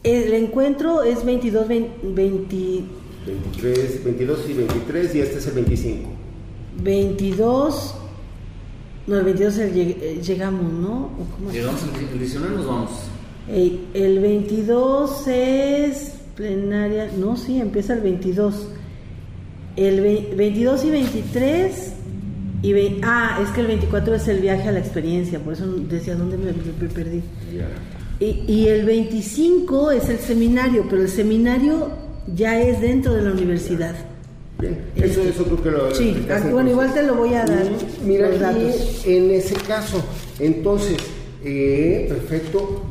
[0.03, 6.09] el encuentro es 22, 20, 23, 22 y 23 y este es el 25.
[6.83, 7.95] 22,
[9.07, 11.09] no, el 22 eh, llegamos, ¿no?
[11.51, 11.81] Llegamos
[12.13, 12.89] el 19 nos vamos.
[13.47, 18.67] el 22 es plenaria, no, sí, empieza el 22.
[19.79, 20.01] El
[20.35, 21.93] 22 y 23
[22.61, 26.15] y ah, es que el 24 es el viaje a la experiencia, por eso decía,
[26.15, 26.51] ¿dónde me,
[26.89, 27.21] perdí?
[28.19, 31.91] Y, y, el 25 es el seminario, pero el seminario
[32.35, 33.95] ya es dentro de la universidad.
[34.59, 35.95] Bien, eso, es otro que lo...
[35.95, 37.65] Sí, ah, bueno, igual te lo voy a dar.
[38.05, 38.29] Mira,
[39.05, 40.03] en ese caso,
[40.37, 40.97] entonces,
[41.45, 42.83] eh, perfecto,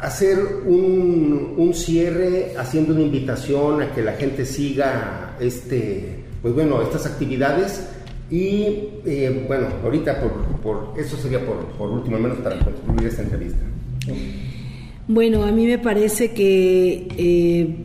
[0.00, 6.15] hacer un, un cierre haciendo una invitación a que la gente siga este,
[6.46, 7.88] pues bueno, estas actividades
[8.30, 8.66] y
[9.04, 13.22] eh, bueno, ahorita por, por, eso sería por, por último, al menos para concluir esta
[13.22, 13.58] entrevista.
[15.08, 17.76] Bueno, a mí me parece que eh,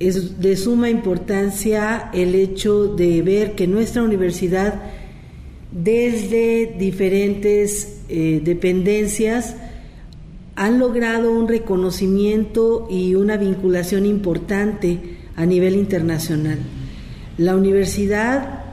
[0.00, 4.82] es de suma importancia el hecho de ver que nuestra universidad,
[5.72, 9.56] desde diferentes eh, dependencias,
[10.56, 14.98] han logrado un reconocimiento y una vinculación importante
[15.36, 16.58] a nivel internacional.
[17.38, 18.64] La universidad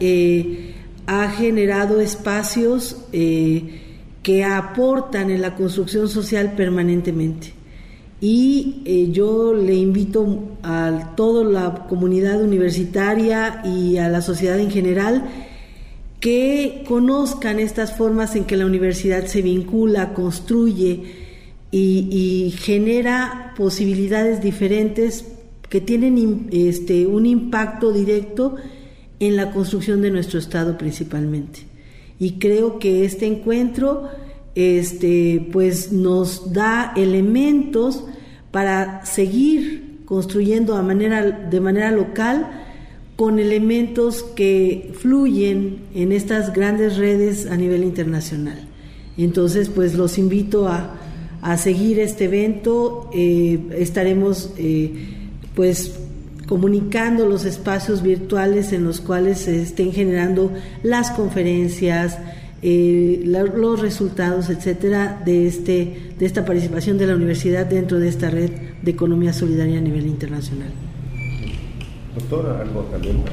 [1.08, 3.82] ha generado espacios eh,
[4.24, 7.54] que aportan en la construcción social permanentemente.
[8.22, 14.72] Y eh, yo le invito a toda la comunidad universitaria y a la sociedad en
[14.72, 15.30] general
[16.20, 21.26] que conozcan estas formas en que la universidad se vincula, construye
[21.72, 25.26] y genera posibilidades diferentes
[25.70, 28.56] que tienen este, un impacto directo
[29.20, 31.62] en la construcción de nuestro Estado principalmente.
[32.20, 34.10] Y creo que este encuentro
[34.56, 38.06] este, pues nos da elementos
[38.52, 42.62] para seguir construyendo manera, de manera local
[43.16, 48.68] con elementos que fluyen en estas grandes redes a nivel internacional.
[49.18, 50.96] Entonces, pues los invito a,
[51.42, 53.10] a seguir este evento.
[53.14, 55.15] Eh, estaremos, eh,
[55.56, 55.98] pues,
[56.48, 60.52] comunicando los espacios virtuales en los cuales se estén generando
[60.84, 62.20] las conferencias,
[62.62, 68.30] eh, los resultados, etcétera, de, este, de esta participación de la universidad dentro de esta
[68.30, 68.52] red
[68.82, 70.70] de economía solidaria a nivel internacional.
[72.16, 73.24] Doctor, algo también.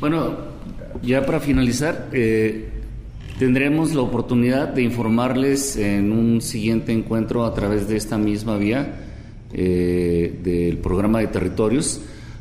[0.00, 0.36] Bueno,
[1.02, 2.68] ya para finalizar, eh,
[3.38, 9.09] tendremos la oportunidad de informarles en un siguiente encuentro a través de esta misma vía
[9.52, 12.00] eh, del programa de territorios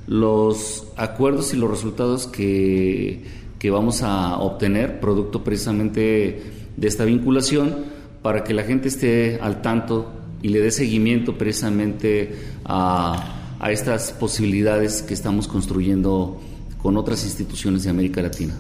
[0.10, 3.24] los acuerdos y los resultados que,
[3.60, 6.42] que vamos a obtener, producto precisamente
[6.76, 7.76] de esta vinculación,
[8.24, 12.34] para que la gente esté al tanto y le dé seguimiento precisamente
[12.66, 16.42] a, a estas posibilidades que estamos construyendo
[16.82, 18.56] con otras instituciones de América Latina.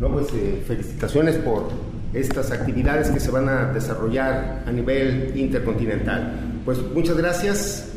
[0.00, 1.68] No, pues eh, felicitaciones por
[2.12, 6.53] estas actividades que se van a desarrollar a nivel intercontinental.
[6.64, 7.94] Pues muchas gracias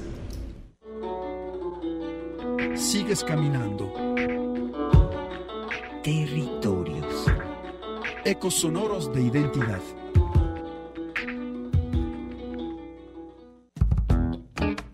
[2.75, 3.93] sigues caminando.
[6.03, 7.25] Territorios.
[8.23, 9.81] Ecos sonoros de identidad.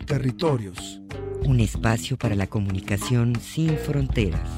[0.05, 1.01] Territorios.
[1.45, 4.49] Un espacio para la comunicación sin fronteras.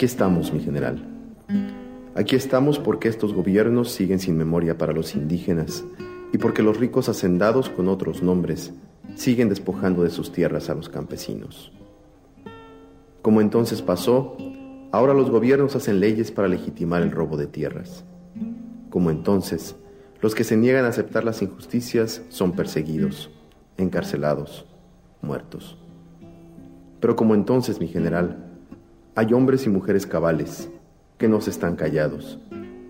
[0.00, 1.06] Aquí estamos, mi general
[2.14, 5.84] Aquí estamos porque estos gobiernos siguen sin memoria para los indígenas
[6.32, 8.72] y porque los ricos hacendados con otros nombres
[9.14, 11.70] siguen despojando de sus tierras a los campesinos.
[13.20, 14.38] Como entonces pasó,
[14.90, 18.06] ahora los gobiernos hacen leyes para legitimar el robo de tierras.
[18.88, 19.76] Como entonces,
[20.22, 23.28] los que se niegan a aceptar las injusticias son perseguidos,
[23.76, 24.64] encarcelados,
[25.20, 25.76] muertos.
[27.00, 28.49] Pero como entonces, mi general,
[29.14, 30.70] hay hombres y mujeres cabales
[31.18, 32.38] que no se están callados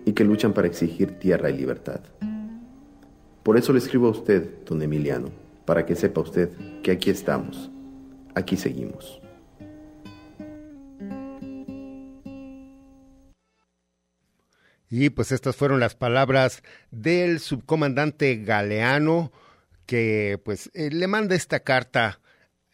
[0.05, 2.01] y que luchan para exigir tierra y libertad.
[3.43, 5.29] Por eso le escribo a usted, don Emiliano,
[5.65, 6.49] para que sepa usted
[6.83, 7.71] que aquí estamos,
[8.35, 9.19] aquí seguimos.
[14.89, 19.31] Y pues estas fueron las palabras del subcomandante Galeano
[19.85, 22.20] que pues eh, le manda esta carta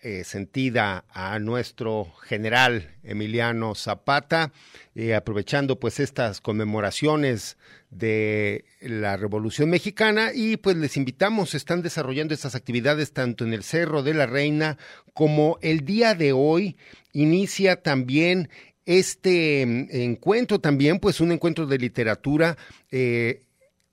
[0.02, 4.52] eh, sentida a nuestro general Emiliano Zapata,
[4.94, 7.58] eh, aprovechando pues estas conmemoraciones
[7.90, 10.32] de la Revolución Mexicana.
[10.34, 14.78] Y pues les invitamos, están desarrollando estas actividades tanto en el Cerro de la Reina
[15.14, 16.78] como el día de hoy
[17.14, 18.50] inicia también
[18.86, 22.58] este mm, encuentro también, pues un encuentro de literatura
[22.92, 23.47] eh,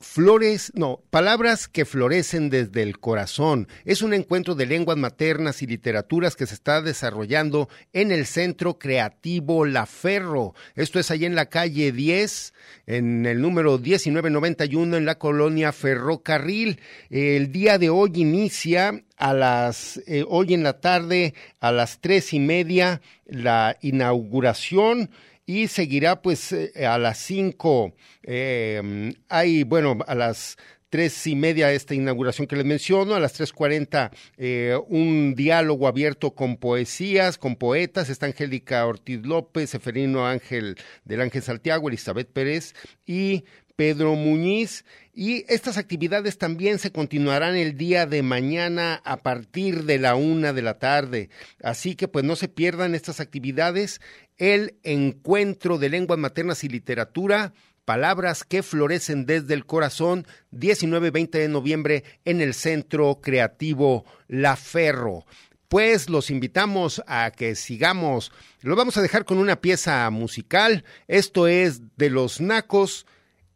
[0.04, 3.66] Flores, no, palabras que florecen desde el corazón.
[3.84, 8.78] Es un encuentro de lenguas maternas y literaturas que se está desarrollando en el Centro
[8.78, 10.54] Creativo La Ferro.
[10.76, 12.52] Esto es allí en la calle 10,
[12.86, 16.80] en el número 1991, en la colonia Ferrocarril.
[17.10, 22.32] El día de hoy inicia a las, eh, hoy en la tarde, a las tres
[22.34, 25.10] y media, la inauguración
[25.46, 27.94] y seguirá pues eh, a las cinco.
[28.22, 30.56] Eh, hay, bueno, a las
[30.88, 35.88] tres y media esta inauguración que les menciono, a las tres cuarenta eh, un diálogo
[35.88, 42.30] abierto con poesías, con poetas, está Angélica Ortiz López, Seferino Ángel del Ángel Santiago, Elizabeth
[42.30, 42.74] Pérez
[43.04, 44.84] y Pedro Muñiz.
[45.12, 50.52] Y estas actividades también se continuarán el día de mañana a partir de la una
[50.52, 51.28] de la tarde.
[51.60, 54.00] Así que pues no se pierdan estas actividades.
[54.36, 57.54] El encuentro de lenguas maternas y literatura,
[57.84, 65.24] palabras que florecen desde el corazón, 19-20 de noviembre en el Centro Creativo La Ferro
[65.66, 68.30] pues los invitamos a que sigamos.
[68.60, 70.84] Lo vamos a dejar con una pieza musical.
[71.08, 73.06] Esto es de los Nacos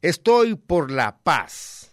[0.01, 1.91] Estoy por la paz.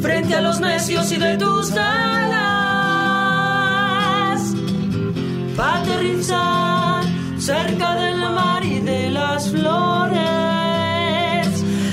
[0.00, 2.32] Frente a los necios y de tus alas.
[5.56, 7.04] Para aterrizar
[7.38, 10.18] cerca del mar y de las flores.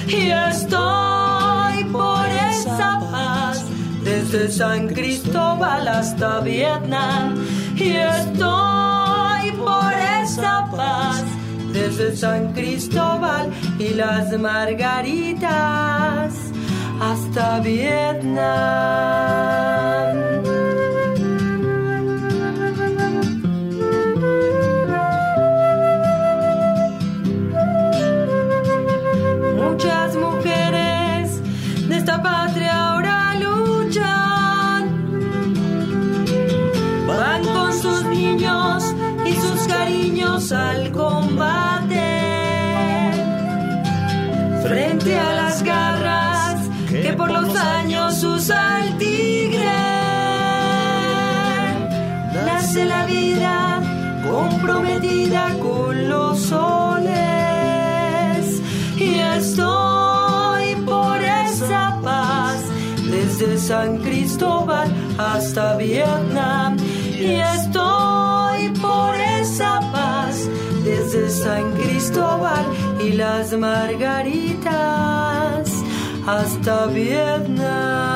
[0.07, 3.63] Y estoy por esa paz
[4.03, 7.35] desde San Cristóbal hasta Vietnam.
[7.75, 11.23] Y estoy por esa paz,
[11.71, 16.48] desde San Cristóbal y las Margaritas
[16.99, 18.39] hasta Vietnam.
[71.43, 72.65] San Cristóbal
[73.01, 74.69] y las Margaritas
[76.27, 78.08] hasta Vietnam.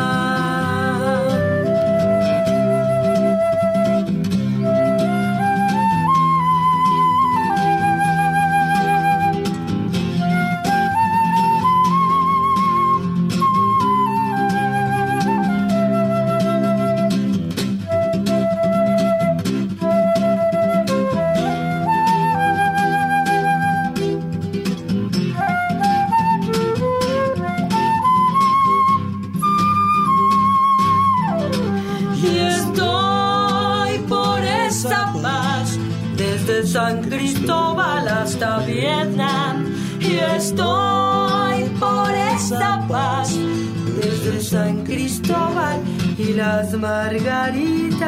[46.36, 48.04] Las Margaritas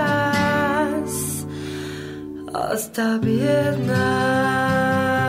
[2.53, 5.24] hasta Vietnam.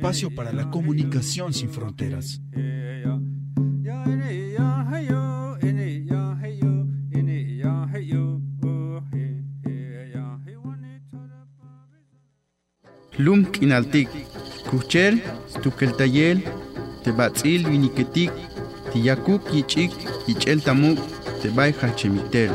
[0.00, 2.40] Espacio para la comunicación sin fronteras.
[13.18, 14.08] Lum kinaltik,
[14.70, 15.22] kuchel,
[15.62, 16.42] tukeltayel,
[17.04, 18.32] tebatzil viniketik,
[18.94, 19.92] tiyakuk yichik,
[20.26, 20.98] yichel tamuk,
[21.42, 22.50] tebay hachemitel.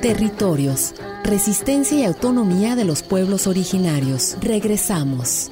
[0.00, 4.38] Territorios, resistencia y autonomía de los pueblos originarios.
[4.40, 5.50] Regresamos.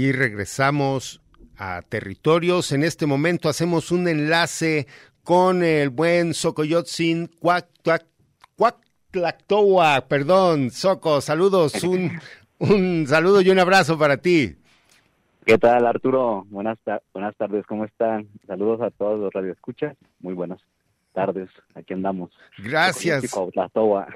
[0.00, 1.20] Y regresamos
[1.58, 2.72] a territorios.
[2.72, 4.86] En este momento hacemos un enlace
[5.22, 7.28] con el buen Socoyotzin
[8.56, 10.06] Cuactlactoa.
[10.08, 11.84] Perdón, Soco, saludos.
[11.84, 12.18] Un,
[12.60, 14.56] un saludo y un abrazo para ti.
[15.44, 16.46] ¿Qué tal, Arturo?
[16.48, 18.26] Buenas, ta- buenas tardes, ¿cómo están?
[18.46, 19.98] Saludos a todos los radioescuchas.
[20.20, 20.60] Muy buenas
[21.12, 22.30] tardes, aquí andamos.
[22.58, 23.30] Gracias.
[23.30, 24.06] Cuauhtlatoa.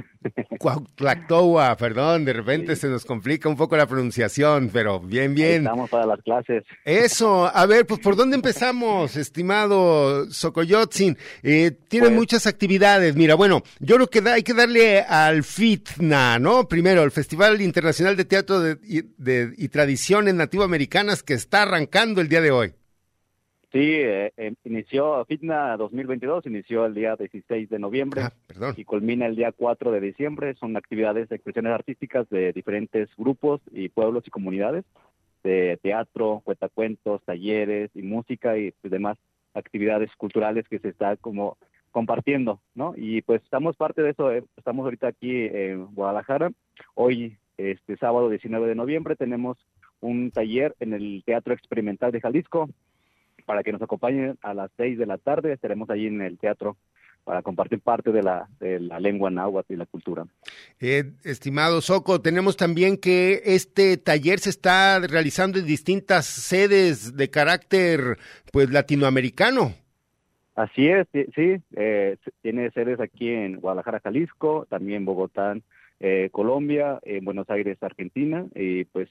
[0.59, 5.63] Cuauhtlactoa, perdón, de repente se nos complica un poco la pronunciación, pero bien, bien.
[5.63, 6.65] Estamos para las clases.
[6.85, 11.17] Eso, a ver, pues ¿por dónde empezamos, estimado Socoyotzin?
[11.43, 13.15] Eh, tienen Pues- muchas actividades.
[13.17, 16.69] Mira, bueno, yo creo que da- hay que darle al FITNA, ¿no?
[16.69, 18.79] Primero, el Festival Internacional de Teatro de-
[19.57, 22.75] y Tradiciones Nativoamericanas que está arrancando el día de hoy.
[23.75, 28.23] Sí, eh, eh, inició FITNA 2022, inició el día 16 de noviembre
[28.77, 30.55] y culmina el día 4 de diciembre.
[30.61, 34.85] Son actividades de expresiones artísticas de diferentes grupos y pueblos y comunidades,
[35.43, 39.19] de teatro, cuentacuentos, talleres y música y pues, demás
[39.55, 41.59] actividades culturales que se está como
[41.91, 42.95] compartiendo, ¿no?
[42.97, 46.53] Y pues estamos parte de eso, eh, estamos ahorita aquí en Guadalajara.
[46.95, 49.59] Hoy, este sábado 19 de noviembre, tenemos
[49.99, 52.71] un taller en el Teatro Experimental de Jalisco
[53.45, 55.53] para que nos acompañen a las 6 de la tarde.
[55.53, 56.77] Estaremos allí en el teatro
[57.25, 60.27] para compartir parte de la, de la lengua náhuatl y la cultura.
[60.81, 67.31] Eh, estimado Soco, tenemos también que este taller se está realizando en distintas sedes de
[67.31, 68.19] carácter,
[68.53, 69.73] pues, latinoamericano.
[70.55, 75.57] Así es, sí, eh, tiene sedes aquí en Guadalajara, Jalisco, también Bogotá,
[75.99, 79.09] eh, Colombia, en Buenos Aires, Argentina, y pues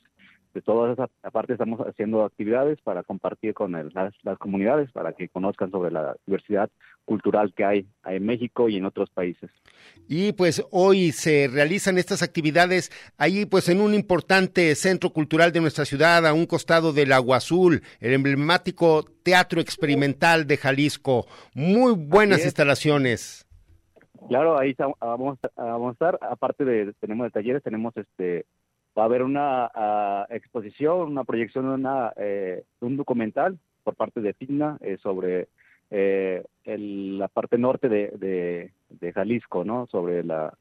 [0.54, 5.28] este, todas esas, aparte estamos haciendo actividades para compartir con las, las, comunidades, para que
[5.28, 6.70] conozcan sobre la diversidad
[7.06, 9.49] cultural que hay en México y en otros países.
[10.08, 15.62] Y pues hoy se realizan estas actividades ahí pues en un importante centro cultural de
[15.62, 21.26] nuestra ciudad, a un costado del Agua Azul, el emblemático Teatro Experimental de Jalisco.
[21.56, 23.47] Muy buenas instalaciones.
[24.30, 28.45] Claro, ahí vamos, a estar, aparte de, tenemos de talleres, tenemos este,
[28.97, 34.33] va a haber una ah, exposición, una proyección de eh, un documental por parte de
[34.33, 35.47] FIGNA eh, sobre
[35.91, 39.87] eh, la parte norte de, de, Jalisco, ¿no?
[39.87, 40.53] Sobre la,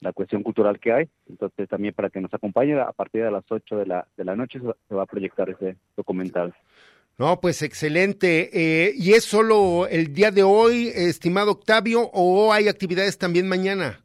[0.00, 1.08] la, cuestión cultural que hay.
[1.28, 4.36] Entonces también para que nos acompañe, a partir de las 8 de la, de la
[4.36, 6.54] noche se va a proyectar ese documental.
[7.18, 8.50] No, pues excelente.
[8.52, 14.00] Eh, ¿Y es solo el día de hoy, estimado Octavio, o hay actividades también mañana?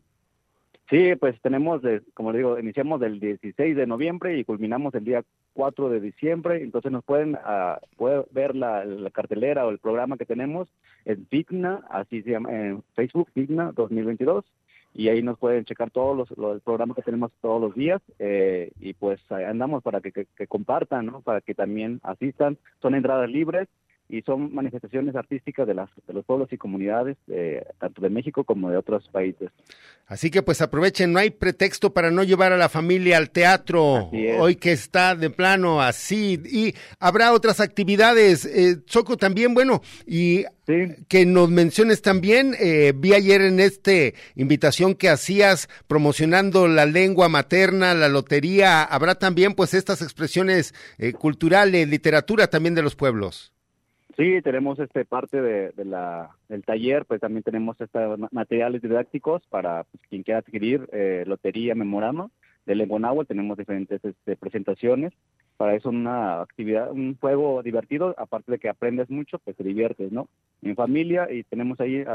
[0.94, 1.82] Sí, pues tenemos,
[2.14, 5.24] como digo, iniciamos el 16 de noviembre y culminamos el día
[5.54, 6.62] 4 de diciembre.
[6.62, 10.68] Entonces nos pueden, uh, ver la, cartelera o el programa que tenemos
[11.06, 14.46] en Figna, así se llama, en Facebook, Figna 2022
[14.94, 18.72] y ahí nos pueden checar todos los, los programas que tenemos todos los días eh,
[18.80, 21.22] y pues andamos para que, que, compartan, ¿no?
[21.22, 22.60] para que también asistan.
[22.84, 23.68] Son entradas libres
[24.14, 28.44] y son manifestaciones artísticas de, las, de los pueblos y comunidades, eh, tanto de México
[28.44, 29.50] como de otros países.
[30.06, 34.12] Así que pues aprovechen, no hay pretexto para no llevar a la familia al teatro,
[34.40, 40.46] hoy que está de plano así, y habrá otras actividades, eh, Choco también, bueno, y
[41.08, 47.30] que nos menciones también, eh, vi ayer en este invitación que hacías promocionando la lengua
[47.30, 53.53] materna, la lotería, habrá también pues estas expresiones eh, culturales, literatura también de los pueblos.
[54.16, 59.86] Sí, tenemos este parte de, la, del taller, pues también tenemos estos materiales didácticos para
[59.86, 62.30] pues, quien quiera adquirir eh, lotería, memorama
[62.66, 65.14] de lengua náhuatl, tenemos diferentes este, presentaciones,
[65.58, 70.12] para eso una actividad, un juego divertido, aparte de que aprendes mucho, pues te diviertes,
[70.12, 70.30] ¿no?
[70.62, 72.06] En familia y tenemos ahí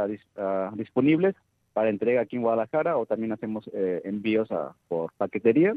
[0.74, 1.34] disponibles
[1.72, 5.74] para entrega aquí en Guadalajara o también hacemos eh, envíos a, por paquetería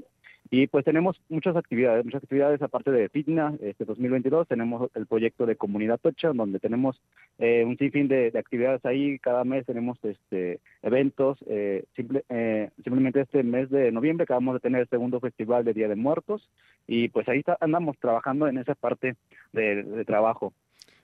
[0.53, 5.45] y pues tenemos muchas actividades, muchas actividades aparte de FITNA, este 2022, tenemos el proyecto
[5.45, 7.01] de Comunidad Tocha, donde tenemos
[7.39, 13.21] eh, un sinfín de, actividades ahí, cada mes tenemos este eventos, eh, simple, eh, simplemente
[13.21, 16.49] este mes de noviembre acabamos de tener el segundo festival de Día de Muertos,
[16.85, 19.15] y pues ahí andamos trabajando en esa parte
[19.53, 20.51] de, trabajo.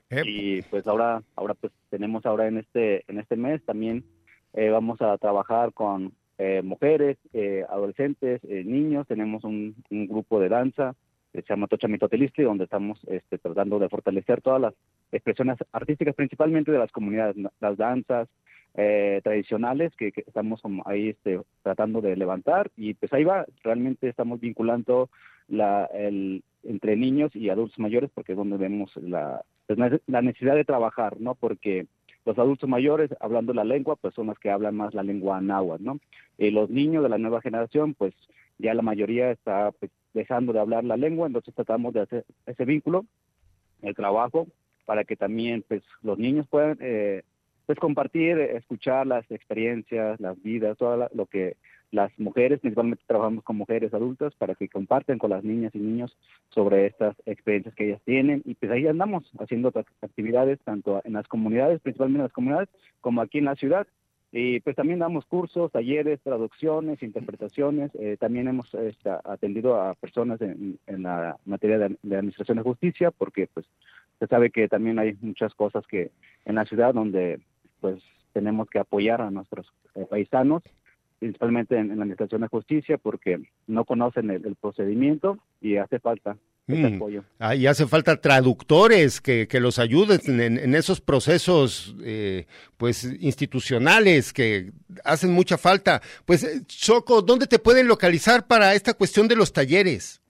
[0.09, 4.03] Y pues ahora, ahora pues tenemos ahora en este, en este mes también
[4.53, 9.07] vamos a trabajar con eh, mujeres, eh, adolescentes, eh, niños.
[9.07, 10.95] Tenemos un, grupo de danza
[11.33, 14.73] que se llama Tocha Mitotelistli, donde estamos este, tratando de fortalecer todas las
[15.11, 18.27] expresiones artísticas, principalmente de las comunidades, las danzas
[19.23, 22.69] tradicionales que, estamos ahí este, tratando de levantar.
[22.75, 25.09] Y pues ahí va, realmente estamos vinculando
[25.47, 30.55] la, el, entre niños y adultos mayores porque es donde vemos la, pues, la necesidad
[30.55, 31.33] de trabajar, ¿no?
[31.33, 31.87] Porque
[32.27, 35.81] los adultos mayores, hablando la lengua, pues son los que hablan más la lengua náhuatl,
[35.81, 35.99] ¿no?
[36.37, 38.13] Y los niños de la nueva generación, pues
[38.57, 42.65] ya la mayoría está pues, dejando de hablar la lengua, entonces tratamos de hacer ese
[42.65, 43.05] vínculo,
[43.81, 44.45] el trabajo,
[44.85, 47.23] para que también pues los niños puedan eh,
[47.65, 51.55] pues compartir, escuchar las experiencias, las vidas, todo lo que
[51.91, 56.17] las mujeres, principalmente trabajamos con mujeres adultas para que comparten con las niñas y niños
[56.49, 59.71] sobre estas experiencias que ellas tienen y pues ahí andamos haciendo
[60.01, 62.69] actividades tanto en las comunidades, principalmente en las comunidades,
[63.01, 63.87] como aquí en la ciudad.
[64.29, 67.91] Y pues también damos cursos, talleres, traducciones, interpretaciones.
[67.95, 73.11] Eh, también hemos este, atendido a personas en, la materia de, de, administración de justicia,
[73.11, 73.65] porque pues
[74.19, 76.11] se sabe que también hay muchas cosas que
[76.43, 77.39] en la ciudad donde
[77.79, 79.65] pues tenemos que apoyar a nuestros
[79.95, 80.61] eh, paisanos
[81.19, 86.37] principalmente en, la Administración de Justicia, porque no conocen el, procedimiento y hace falta
[86.67, 86.95] ese mm.
[86.95, 87.23] apoyo.
[87.39, 92.45] Ah, y hace falta traductores que, que los ayuden en, esos procesos eh,
[92.77, 94.71] pues institucionales que
[95.03, 96.01] hacen mucha falta.
[96.25, 100.21] Pues, eh, Choco, ¿dónde te pueden localizar para esta cuestión de los talleres?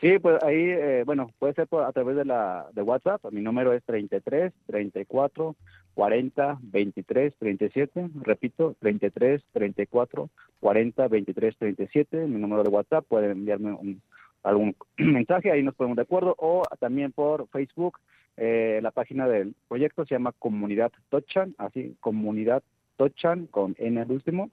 [0.00, 3.24] Sí, pues ahí, eh, bueno, puede ser a través de la de WhatsApp.
[3.30, 5.56] Mi número es 33 34
[5.94, 8.10] 40 23 37.
[8.22, 10.28] Repito, 33 34
[10.60, 12.26] 40 23 37.
[12.26, 13.06] Mi número de WhatsApp.
[13.06, 14.02] Pueden enviarme un,
[14.42, 16.34] algún mensaje, ahí nos ponemos de acuerdo.
[16.38, 17.98] O también por Facebook.
[18.36, 22.64] Eh, la página del proyecto se llama Comunidad Tochan, así, Comunidad
[22.96, 24.50] Tochan con N al último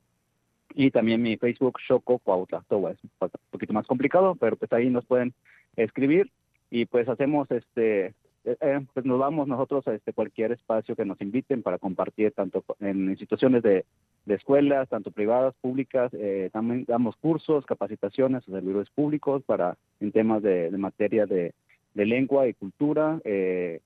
[0.76, 2.64] y también mi Facebook Shoko Cuautla.
[2.68, 5.34] Todo es un poquito más complicado, pero pues ahí nos pueden
[5.76, 6.32] escribir
[6.70, 8.14] y pues hacemos este
[8.44, 12.32] eh, eh, pues nos vamos nosotros a este cualquier espacio que nos inviten para compartir
[12.32, 13.86] tanto en instituciones de,
[14.28, 20.42] escuelas, tanto privadas, públicas, eh, también damos cursos, capacitaciones a servidores públicos para en temas
[20.42, 21.54] de, materia de,
[21.94, 23.82] lengua y cultura, de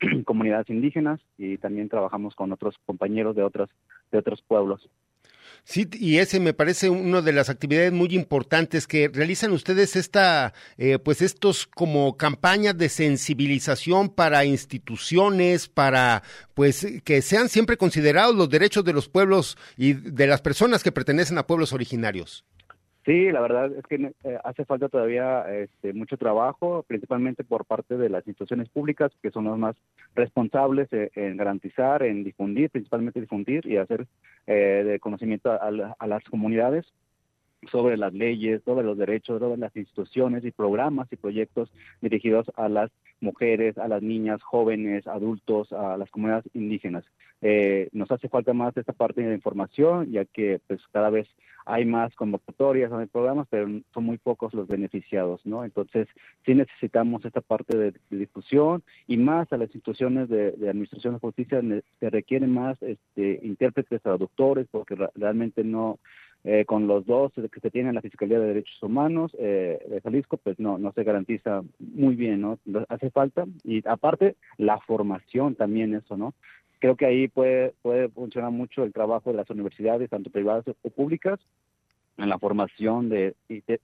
[0.24, 3.70] comunidades indígenas y también trabajamos con otros compañeros de otros
[4.10, 4.88] de otros pueblos.
[5.66, 10.52] Sí, y ese me parece una de las actividades muy importantes que realizan ustedes esta,
[10.76, 18.36] eh, pues estos como campañas de sensibilización para instituciones, para pues que sean siempre considerados
[18.36, 22.44] los derechos de los pueblos y de las personas que pertenecen a pueblos originarios.
[23.04, 27.98] Sí, la verdad es que eh, hace falta todavía este, mucho trabajo, principalmente por parte
[27.98, 29.76] de las instituciones públicas, que son las más
[30.14, 34.06] responsables en garantizar, en difundir, principalmente difundir y hacer
[34.46, 35.70] eh, de conocimiento a,
[36.06, 36.86] las comunidades
[37.70, 42.68] sobre las leyes, sobre los derechos, sobre las instituciones y programas y proyectos dirigidos a
[42.68, 42.90] las
[43.20, 47.04] mujeres, a las niñas, jóvenes, adultos, a las comunidades indígenas.
[47.42, 51.28] Eh, nos hace falta más esta parte de información, ya que pues cada vez
[51.66, 55.64] hay más convocatorias, hay programas, pero son muy pocos los beneficiados, ¿no?
[55.64, 56.08] Entonces,
[56.44, 61.62] sí necesitamos esta parte de, difusión y más a las instituciones de, administración de justicia
[62.00, 65.98] se requieren más este, intérpretes, traductores, porque realmente no,
[66.44, 70.36] eh, con los dos que se tienen la Fiscalía de Derechos Humanos eh, de Jalisco,
[70.36, 72.58] pues no, no se garantiza muy bien, ¿no?
[72.88, 76.34] Hace falta, y aparte, la formación también eso, ¿no?
[76.84, 80.90] creo que ahí puede, puede funcionar mucho el trabajo de las universidades, tanto privadas o
[80.90, 81.40] públicas,
[82.16, 83.34] en la formación de,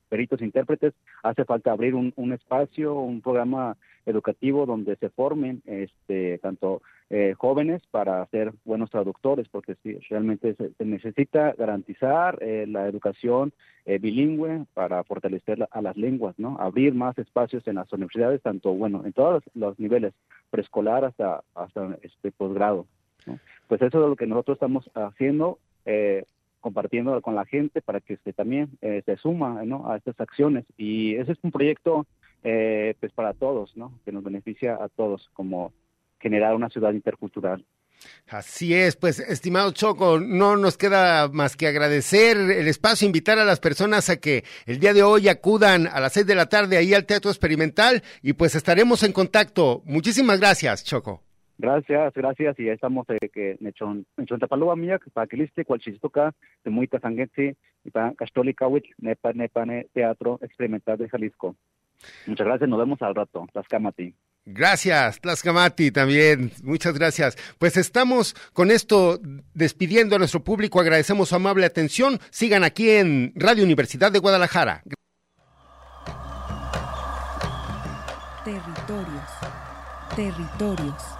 [0.09, 0.95] peritos intérpretes.
[1.23, 3.77] Hace falta abrir un, espacio, un programa
[4.07, 10.55] educativo donde se formen este, tanto eh, jóvenes para ser buenos traductores, porque sí, realmente
[10.55, 13.53] se, necesita garantizar eh, la educación
[13.85, 16.57] eh, bilingüe para fortalecer a las lenguas, ¿no?
[16.61, 20.15] Abrir más espacios en las universidades, tanto, bueno, en todos los, niveles,
[20.51, 22.87] preescolar hasta, hasta este posgrado.
[23.69, 25.59] Pues eso es lo que nosotros estamos haciendo,
[26.61, 30.65] compartiendo con la gente para que se también se suma a estas acciones.
[30.77, 32.07] Y ese es un proyecto
[32.43, 33.99] pues para todos, ¿no?
[34.05, 35.73] Que nos beneficia a todos como
[36.19, 37.65] generar una ciudad intercultural.
[38.29, 43.45] Así es, pues estimado Choco, no nos queda más que agradecer el espacio, invitar a
[43.45, 46.79] las personas a que el día de hoy acudan a las seis de la tarde
[46.79, 49.83] ahí al Teatro Experimental y pues estaremos en contacto.
[49.85, 51.23] Muchísimas gracias, Choco.
[51.61, 55.79] Gracias, gracias, y ya estamos eh, que nechon nechon tapalua mía para que liste cual
[55.79, 56.33] chistoca
[56.65, 57.55] de muy sanguetsi
[57.85, 58.65] y para Católica
[58.97, 61.57] nepa nepa Teatro Experimental de Jalisco.
[62.27, 63.47] Muchas gracias, nos vemos al rato.
[63.53, 64.15] Tlascamati.
[64.47, 66.51] Gracias, Tlascamati también.
[66.65, 67.37] Muchas gracias.
[67.59, 69.19] Pues estamos con esto
[69.53, 70.81] despidiendo a nuestro público.
[70.81, 72.21] Agradecemos su amable atención.
[72.31, 74.83] Sigan aquí en Radio Universidad de Guadalajara.
[78.47, 79.31] Territorios.
[80.17, 81.20] Territorios.